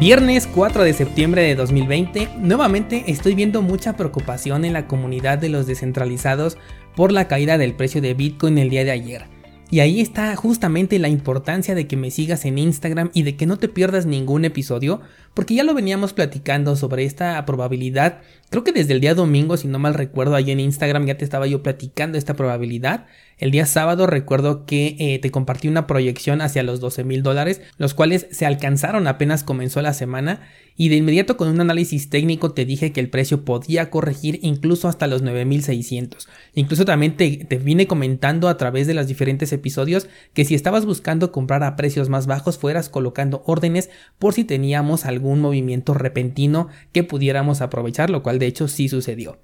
[0.00, 5.50] Viernes 4 de septiembre de 2020, nuevamente estoy viendo mucha preocupación en la comunidad de
[5.50, 6.56] los descentralizados
[6.96, 9.26] por la caída del precio de Bitcoin el día de ayer.
[9.72, 13.46] Y ahí está justamente la importancia de que me sigas en Instagram y de que
[13.46, 15.00] no te pierdas ningún episodio,
[15.34, 18.20] porque ya lo veníamos platicando sobre esta probabilidad.
[18.50, 21.24] Creo que desde el día domingo, si no mal recuerdo, ahí en Instagram ya te
[21.24, 23.06] estaba yo platicando esta probabilidad.
[23.42, 27.60] El día sábado recuerdo que eh, te compartí una proyección hacia los 12 mil dólares,
[27.76, 30.42] los cuales se alcanzaron apenas comenzó la semana
[30.76, 34.86] y de inmediato con un análisis técnico te dije que el precio podía corregir incluso
[34.86, 36.28] hasta los 9600.
[36.54, 40.86] Incluso también te, te, vine comentando a través de los diferentes episodios que si estabas
[40.86, 43.90] buscando comprar a precios más bajos fueras colocando órdenes
[44.20, 49.40] por si teníamos algún movimiento repentino que pudiéramos aprovechar, lo cual de hecho sí sucedió.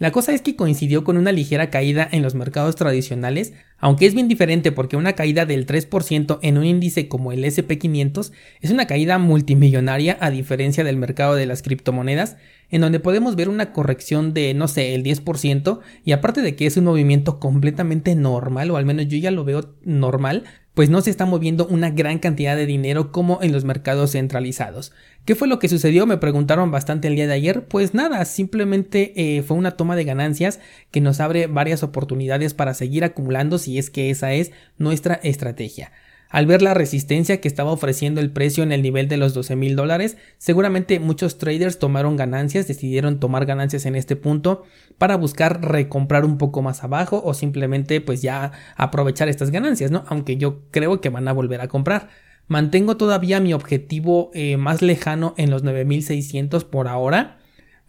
[0.00, 4.14] La cosa es que coincidió con una ligera caída en los mercados tradicionales, aunque es
[4.14, 8.86] bien diferente porque una caída del 3% en un índice como el SP500 es una
[8.86, 12.38] caída multimillonaria a diferencia del mercado de las criptomonedas,
[12.70, 16.64] en donde podemos ver una corrección de, no sé, el 10%, y aparte de que
[16.64, 21.00] es un movimiento completamente normal, o al menos yo ya lo veo normal, pues no
[21.00, 24.92] se está moviendo una gran cantidad de dinero como en los mercados centralizados.
[25.24, 26.06] ¿Qué fue lo que sucedió?
[26.06, 27.66] Me preguntaron bastante el día de ayer.
[27.66, 30.60] Pues nada, simplemente eh, fue una toma de ganancias
[30.90, 35.92] que nos abre varias oportunidades para seguir acumulando si es que esa es nuestra estrategia.
[36.30, 39.56] Al ver la resistencia que estaba ofreciendo el precio en el nivel de los 12
[39.56, 44.62] mil dólares, seguramente muchos traders tomaron ganancias, decidieron tomar ganancias en este punto
[44.96, 50.04] para buscar recomprar un poco más abajo o simplemente pues ya aprovechar estas ganancias, ¿no?
[50.06, 52.10] Aunque yo creo que van a volver a comprar.
[52.46, 57.39] Mantengo todavía mi objetivo eh, más lejano en los 9600 por ahora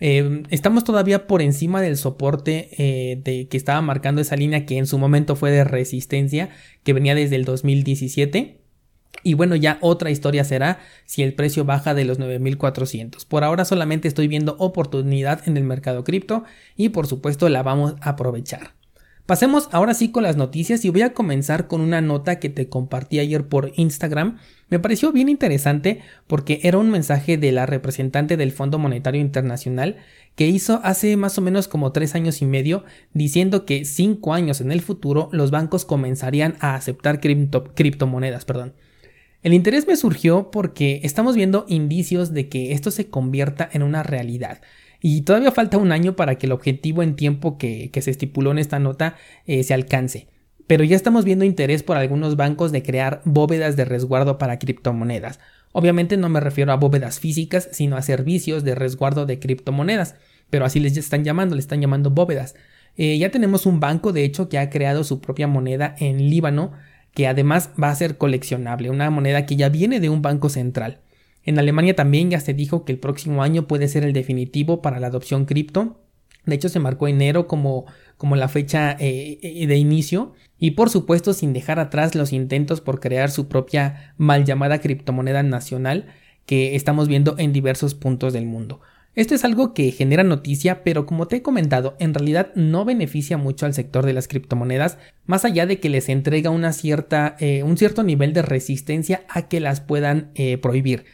[0.03, 4.79] Em, estamos todavía por encima del soporte eh, de, que estaba marcando esa línea que
[4.79, 6.49] en su momento fue de resistencia,
[6.83, 8.57] que venía desde el 2017.
[9.23, 13.25] Y bueno, ya otra historia será si el precio baja de los 9400.
[13.25, 16.45] Por ahora solamente estoy viendo oportunidad en el mercado cripto
[16.75, 18.80] y por supuesto la vamos a aprovechar.
[19.31, 22.67] Pasemos ahora sí con las noticias y voy a comenzar con una nota que te
[22.67, 24.39] compartí ayer por Instagram.
[24.67, 29.95] Me pareció bien interesante porque era un mensaje de la representante del Fondo Monetario Internacional
[30.35, 32.83] que hizo hace más o menos como tres años y medio
[33.13, 38.43] diciendo que cinco años en el futuro los bancos comenzarían a aceptar criptomonedas.
[38.43, 38.73] Perdón.
[39.43, 44.03] El interés me surgió porque estamos viendo indicios de que esto se convierta en una
[44.03, 44.59] realidad.
[45.01, 48.59] Y todavía falta un año para que el objetivo en tiempo que, se estipuló en
[48.59, 49.15] esta nota
[49.47, 50.27] eh, se alcance.
[50.67, 55.39] Pero ya estamos viendo interés por algunos bancos de crear bóvedas de resguardo para criptomonedas.
[55.73, 60.15] Obviamente no me refiero a bóvedas físicas, sino a servicios de resguardo de criptomonedas.
[60.49, 62.55] Pero así les están llamando, le están llamando bóvedas.
[62.95, 66.73] Eh, ya tenemos un banco, de hecho, que ha creado su propia moneda en Líbano,
[67.13, 70.99] que además va a ser coleccionable, una moneda que ya viene de un banco central.
[71.43, 74.99] En Alemania también ya se dijo que el próximo año puede ser el definitivo para
[74.99, 75.99] la adopción cripto.
[76.45, 77.85] De hecho, se marcó enero como,
[78.17, 80.33] como la fecha eh, eh, de inicio.
[80.57, 85.43] Y por supuesto, sin dejar atrás los intentos por crear su propia mal llamada criptomoneda
[85.43, 86.07] nacional
[86.45, 88.81] que estamos viendo en diversos puntos del mundo.
[89.13, 93.37] Esto es algo que genera noticia, pero como te he comentado, en realidad no beneficia
[93.37, 97.61] mucho al sector de las criptomonedas, más allá de que les entrega una cierta, eh,
[97.63, 100.31] un cierto nivel de resistencia a que las puedan
[100.61, 101.05] prohibir.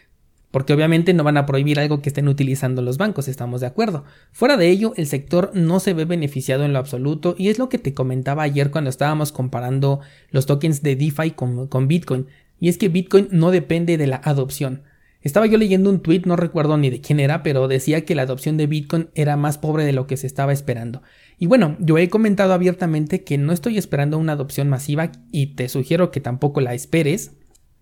[0.57, 4.05] Porque obviamente no van a prohibir algo que estén utilizando los bancos, estamos de acuerdo.
[4.31, 7.69] Fuera de ello, el sector no se ve beneficiado en lo absoluto y es lo
[7.69, 9.99] que te comentaba ayer cuando estábamos comparando
[10.31, 12.25] los tokens de DeFi con, con Bitcoin.
[12.59, 14.81] Y es que Bitcoin no depende de la adopción.
[15.21, 18.23] Estaba yo leyendo un tweet, no recuerdo ni de quién era, pero decía que la
[18.23, 21.03] adopción de Bitcoin era más pobre de lo que se estaba esperando.
[21.37, 25.69] Y bueno, yo he comentado abiertamente que no estoy esperando una adopción masiva y te
[25.69, 27.33] sugiero que tampoco la esperes,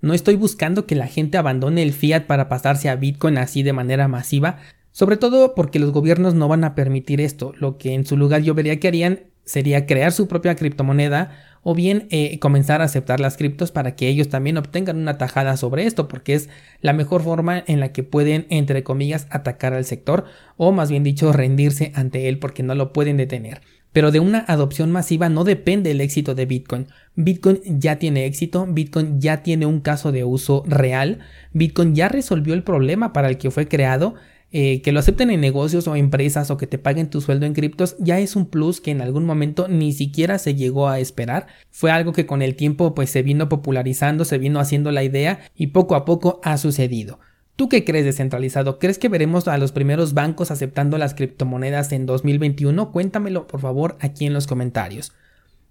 [0.05, 3.73] no estoy buscando que la gente abandone el fiat para pasarse a Bitcoin así de
[3.73, 4.59] manera masiva,
[4.91, 7.53] sobre todo porque los gobiernos no van a permitir esto.
[7.57, 11.31] Lo que en su lugar yo vería que harían sería crear su propia criptomoneda
[11.63, 15.57] o bien eh, comenzar a aceptar las criptos para que ellos también obtengan una tajada
[15.57, 16.49] sobre esto, porque es
[16.81, 20.25] la mejor forma en la que pueden, entre comillas, atacar al sector
[20.55, 23.61] o más bien dicho, rendirse ante él porque no lo pueden detener.
[23.95, 26.87] Pero de una adopción masiva no depende el éxito de Bitcoin.
[27.15, 31.19] Bitcoin ya tiene éxito, Bitcoin ya tiene un caso de uso real,
[31.53, 34.15] Bitcoin ya resolvió el problema para el que fue creado,
[34.51, 37.53] eh, que lo acepten en negocios o empresas o que te paguen tu sueldo en
[37.53, 41.47] criptos ya es un plus que en algún momento ni siquiera se llegó a esperar.
[41.71, 45.39] Fue algo que con el tiempo pues se vino popularizando, se vino haciendo la idea
[45.55, 47.21] y poco a poco ha sucedido.
[47.55, 48.79] ¿Tú qué crees descentralizado?
[48.79, 52.91] ¿Crees que veremos a los primeros bancos aceptando las criptomonedas en 2021?
[52.91, 55.13] Cuéntamelo por favor aquí en los comentarios.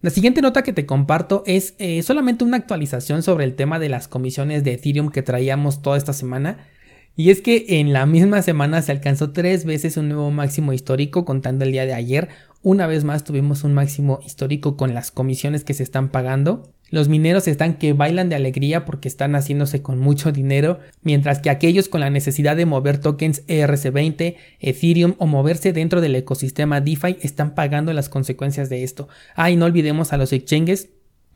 [0.00, 3.90] La siguiente nota que te comparto es eh, solamente una actualización sobre el tema de
[3.90, 6.58] las comisiones de Ethereum que traíamos toda esta semana.
[7.16, 11.24] Y es que en la misma semana se alcanzó tres veces un nuevo máximo histórico
[11.24, 12.28] contando el día de ayer.
[12.62, 16.73] Una vez más tuvimos un máximo histórico con las comisiones que se están pagando.
[16.90, 21.50] Los mineros están que bailan de alegría porque están haciéndose con mucho dinero, mientras que
[21.50, 27.16] aquellos con la necesidad de mover tokens ERC20, Ethereum o moverse dentro del ecosistema DeFi
[27.22, 29.08] están pagando las consecuencias de esto.
[29.34, 30.90] Ah, y no olvidemos a los exchanges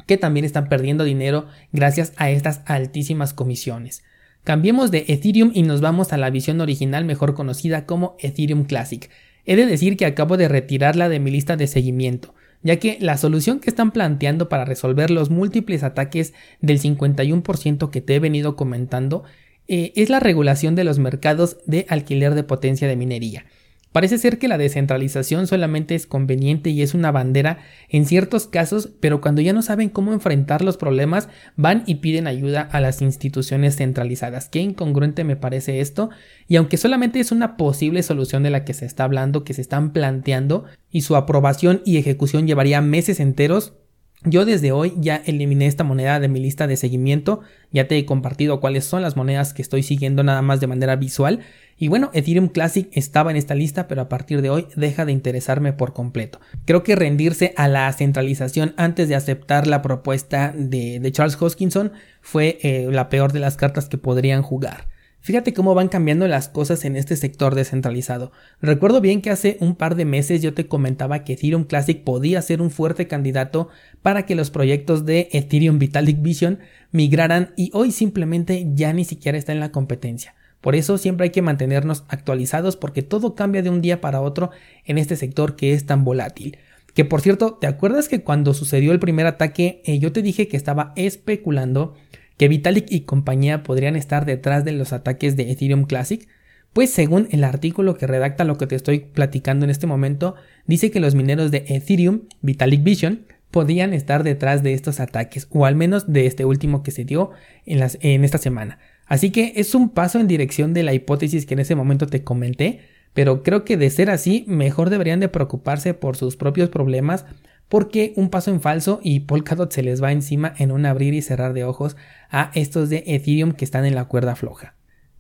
[0.06, 4.02] que también están perdiendo dinero gracias a estas altísimas comisiones.
[4.44, 9.10] Cambiemos de Ethereum y nos vamos a la visión original mejor conocida como Ethereum Classic.
[9.44, 13.16] He de decir que acabo de retirarla de mi lista de seguimiento, ya que la
[13.16, 18.56] solución que están planteando para resolver los múltiples ataques del 51% que te he venido
[18.56, 19.24] comentando
[19.68, 23.44] eh, es la regulación de los mercados de alquiler de potencia de minería.
[23.92, 27.58] Parece ser que la descentralización solamente es conveniente y es una bandera
[27.88, 32.26] en ciertos casos, pero cuando ya no saben cómo enfrentar los problemas, van y piden
[32.26, 34.48] ayuda a las instituciones centralizadas.
[34.48, 36.10] Qué incongruente me parece esto,
[36.46, 39.62] y aunque solamente es una posible solución de la que se está hablando, que se
[39.62, 43.74] están planteando, y su aprobación y ejecución llevaría meses enteros,
[44.24, 48.04] yo desde hoy ya eliminé esta moneda de mi lista de seguimiento, ya te he
[48.04, 51.40] compartido cuáles son las monedas que estoy siguiendo nada más de manera visual
[51.80, 55.12] y bueno, Ethereum Classic estaba en esta lista, pero a partir de hoy deja de
[55.12, 56.40] interesarme por completo.
[56.64, 62.58] Creo que rendirse a la centralización antes de aceptar la propuesta de, Charles Hoskinson fue
[62.62, 64.88] eh, la peor de las cartas que podrían jugar.
[65.20, 68.32] Fíjate cómo van cambiando las cosas en este sector descentralizado.
[68.62, 72.40] Recuerdo bien que hace un par de meses yo te comentaba que Ethereum Classic podía
[72.40, 73.68] ser un fuerte candidato
[74.00, 76.60] para que los proyectos de Ethereum Vitalik Vision
[76.92, 80.34] migraran y hoy simplemente ya ni siquiera está en la competencia.
[80.60, 84.50] Por eso siempre hay que mantenernos actualizados porque todo cambia de un día para otro
[84.84, 86.58] en este sector que es tan volátil.
[86.94, 90.48] Que por cierto, ¿te acuerdas que cuando sucedió el primer ataque eh, yo te dije
[90.48, 91.94] que estaba especulando
[92.38, 96.26] que Vitalik y compañía podrían estar detrás de los ataques de Ethereum Classic?
[96.72, 100.36] Pues según el artículo que redacta lo que te estoy platicando en este momento,
[100.66, 105.66] dice que los mineros de Ethereum, Vitalik Vision, podían estar detrás de estos ataques, o
[105.66, 107.30] al menos de este último que se dio
[107.66, 108.78] en, en esta semana.
[109.06, 112.22] Así que es un paso en dirección de la hipótesis que en ese momento te
[112.22, 112.80] comenté,
[113.14, 117.24] pero creo que de ser así, mejor deberían de preocuparse por sus propios problemas,
[117.68, 121.22] porque un paso en falso y Polkadot se les va encima en un abrir y
[121.22, 121.96] cerrar de ojos
[122.30, 124.74] a estos de Ethereum que están en la cuerda floja.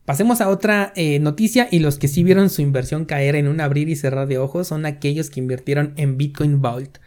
[0.04, 3.60] Pasemos a otra eh, noticia y los que sí vieron su inversión caer en un
[3.60, 6.98] abrir y cerrar de ojos son aquellos que invirtieron en Bitcoin Vault.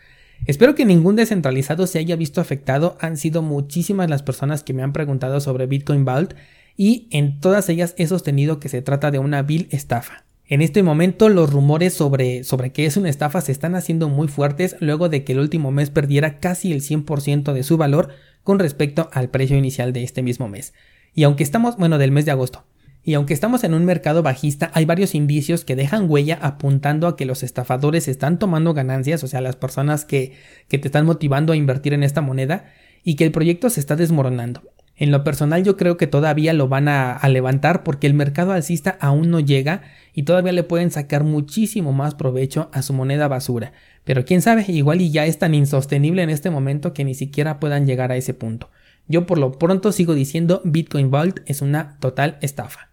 [0.45, 4.83] Espero que ningún descentralizado se haya visto afectado, han sido muchísimas las personas que me
[4.83, 6.35] han preguntado sobre Bitcoin Vault
[6.77, 10.25] y en todas ellas he sostenido que se trata de una vil estafa.
[10.51, 14.27] En este momento los rumores sobre, sobre que es una estafa se están haciendo muy
[14.27, 18.09] fuertes luego de que el último mes perdiera casi el 100% de su valor
[18.43, 20.73] con respecto al precio inicial de este mismo mes.
[21.13, 22.65] Y aunque estamos, bueno, del mes de agosto.
[23.01, 27.15] Y aunque estamos en un mercado bajista, hay varios indicios que dejan huella apuntando a
[27.15, 30.33] que los estafadores están tomando ganancias, o sea, las personas que,
[30.67, 32.65] que te están motivando a invertir en esta moneda,
[33.05, 34.63] y que el proyecto se está desmoronando.
[35.01, 38.99] En lo personal yo creo que todavía lo van a, levantar porque el mercado alcista
[39.01, 39.81] aún no llega
[40.13, 43.73] y todavía le pueden sacar muchísimo más provecho a su moneda basura.
[44.03, 47.59] Pero quién sabe, igual y ya es tan insostenible en este momento que ni siquiera
[47.59, 48.69] puedan llegar a ese punto.
[49.07, 52.90] Yo por lo pronto sigo diciendo Bitcoin Vault es una total estafa.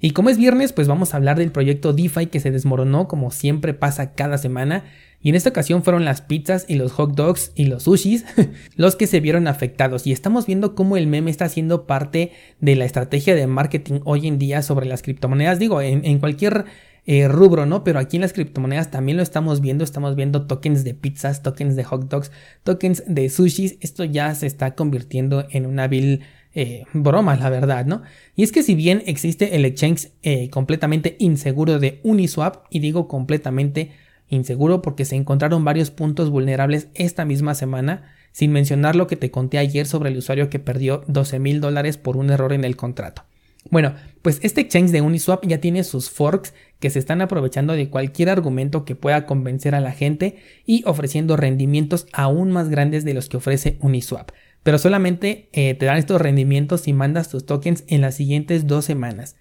[0.00, 3.30] Y como es viernes, pues vamos a hablar del proyecto DeFi que se desmoronó como
[3.32, 4.84] siempre pasa cada semana.
[5.20, 8.24] Y en esta ocasión fueron las pizzas y los hot dogs y los sushis
[8.76, 10.06] los que se vieron afectados.
[10.06, 14.28] Y estamos viendo cómo el meme está siendo parte de la estrategia de marketing hoy
[14.28, 15.58] en día sobre las criptomonedas.
[15.58, 16.66] Digo, en, cualquier
[17.04, 17.82] eh, rubro, ¿no?
[17.82, 19.82] Pero aquí en las criptomonedas también lo estamos viendo.
[19.82, 22.30] Estamos viendo tokens de pizzas, tokens de hot dogs,
[22.62, 23.76] tokens de sushis.
[23.80, 26.20] Esto ya se está convirtiendo en una vil
[26.54, 28.02] eh, broma, la verdad, ¿no?
[28.34, 33.08] Y es que si bien existe el exchange eh, completamente inseguro de Uniswap, y digo
[33.08, 33.92] completamente
[34.28, 39.30] inseguro porque se encontraron varios puntos vulnerables esta misma semana, sin mencionar lo que te
[39.30, 42.76] conté ayer sobre el usuario que perdió 12 mil dólares por un error en el
[42.76, 43.24] contrato.
[43.70, 47.90] Bueno, pues este exchange de Uniswap ya tiene sus forks que se están aprovechando de
[47.90, 53.14] cualquier argumento que pueda convencer a la gente y ofreciendo rendimientos aún más grandes de
[53.14, 54.30] los que ofrece Uniswap
[54.62, 58.84] pero solamente eh, te dan estos rendimientos si mandas tus tokens en las siguientes dos
[58.84, 59.36] semanas.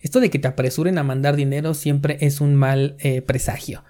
[0.00, 3.84] Esto de que te apresuren a mandar dinero siempre es un mal eh, presagio.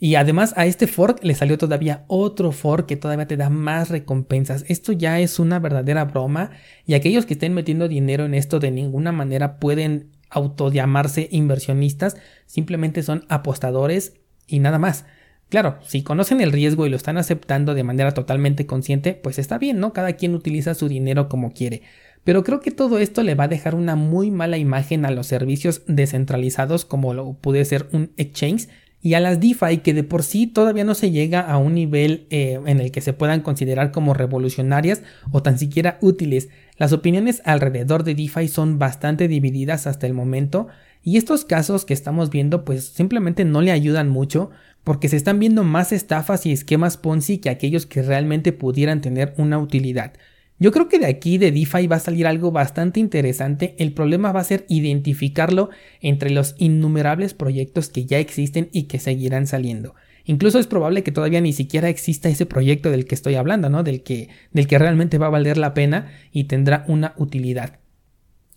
[0.00, 3.90] Y además a este fork le salió todavía otro fork que todavía te da más
[3.90, 4.64] recompensas.
[4.68, 6.50] Esto ya es una verdadera broma
[6.86, 13.02] y aquellos que estén metiendo dinero en esto de ninguna manera pueden autollamarse inversionistas, simplemente
[13.02, 14.14] son apostadores
[14.46, 15.04] y nada más.
[15.48, 19.56] Claro, si conocen el riesgo y lo están aceptando de manera totalmente consciente, pues está
[19.56, 19.94] bien, ¿no?
[19.94, 21.82] Cada quien utiliza su dinero como quiere.
[22.24, 25.26] Pero creo que todo esto le va a dejar una muy mala imagen a los
[25.26, 28.68] servicios descentralizados como lo puede ser un exchange
[29.00, 32.26] y a las DeFi que de por sí todavía no se llega a un nivel
[32.30, 36.48] eh, en el que se puedan considerar como revolucionarias o tan siquiera útiles.
[36.76, 40.66] Las opiniones alrededor de DeFi son bastante divididas hasta el momento
[41.02, 44.50] y estos casos que estamos viendo pues simplemente no le ayudan mucho
[44.88, 49.34] porque se están viendo más estafas y esquemas Ponzi que aquellos que realmente pudieran tener
[49.36, 50.14] una utilidad.
[50.58, 53.74] Yo creo que de aquí de DeFi va a salir algo bastante interesante.
[53.78, 55.68] El problema va a ser identificarlo
[56.00, 59.94] entre los innumerables proyectos que ya existen y que seguirán saliendo.
[60.24, 63.82] Incluso es probable que todavía ni siquiera exista ese proyecto del que estoy hablando, ¿no?
[63.82, 67.78] Del que, del que realmente va a valer la pena y tendrá una utilidad.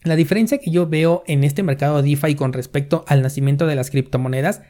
[0.06, 3.92] La diferencia que yo veo en este mercado DeFi con respecto al nacimiento de las
[3.92, 4.62] criptomonedas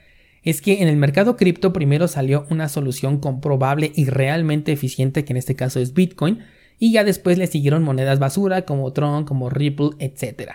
[0.44, 5.34] es que en el mercado cripto primero salió una solución comprobable y realmente eficiente, que
[5.34, 6.40] en este caso es Bitcoin,
[6.80, 10.54] y ya después le siguieron monedas basura como Tron, como Ripple, etc.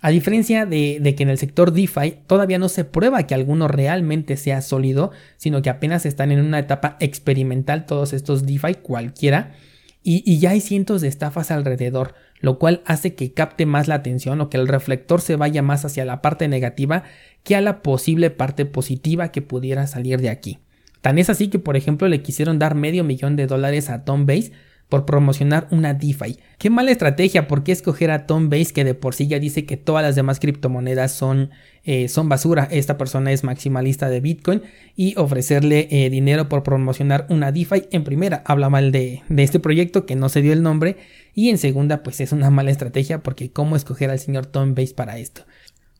[0.00, 4.36] A diferencia de, que en el sector DeFi todavía no se prueba que alguno realmente
[4.36, 9.52] sea sólido, sino que apenas están en una etapa experimental todos estos DeFi cualquiera,
[10.02, 14.40] y, ya hay cientos de estafas alrededor, lo cual hace que capte más la atención
[14.40, 17.04] o que el reflector se vaya más hacia la parte negativa
[17.44, 20.58] que a la posible parte positiva que pudiera salir de aquí.
[21.02, 24.26] Tan es así que, por ejemplo, le quisieron dar medio millón de dólares a Tom
[24.26, 24.52] Base
[24.90, 26.36] por promocionar una DeFi.
[26.58, 29.64] Qué mala estrategia, ¿por qué escoger a Tom Base que de por sí ya dice
[29.64, 31.50] que todas las demás criptomonedas son,
[31.84, 32.68] eh, son basura?
[32.70, 34.62] Esta persona es maximalista de Bitcoin
[34.96, 39.60] y ofrecerle eh, dinero por promocionar una DeFi en primera habla mal de, de este
[39.60, 40.96] proyecto que no se dio el nombre
[41.34, 44.92] y en segunda pues es una mala estrategia porque cómo escoger al señor Tom Base
[44.92, 45.42] para esto.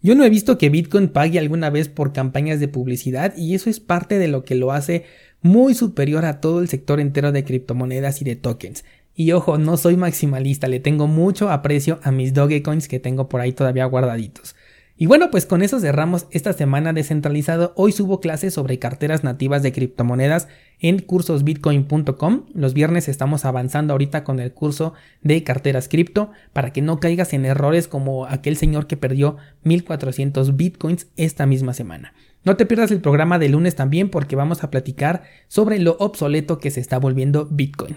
[0.03, 3.69] Yo no he visto que Bitcoin pague alguna vez por campañas de publicidad y eso
[3.69, 5.05] es parte de lo que lo hace
[5.43, 8.85] muy superior a todo el sector entero de criptomonedas y de tokens.
[9.15, 13.41] Y ojo, no soy maximalista, le tengo mucho aprecio a mis Dogecoins que tengo por
[13.41, 14.55] ahí todavía guardaditos.
[14.97, 17.73] Y bueno, pues con eso cerramos esta semana descentralizado.
[17.75, 20.47] Hoy subo clases sobre carteras nativas de criptomonedas
[20.79, 22.45] en cursosbitcoin.com.
[22.53, 24.93] Los viernes estamos avanzando ahorita con el curso
[25.23, 30.55] de carteras cripto para que no caigas en errores como aquel señor que perdió 1400
[30.59, 32.13] bitcoins esta misma semana.
[32.43, 36.59] No te pierdas el programa de lunes también porque vamos a platicar sobre lo obsoleto
[36.59, 37.97] que se está volviendo Bitcoin.